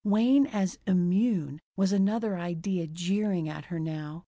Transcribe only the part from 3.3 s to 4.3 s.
at her now.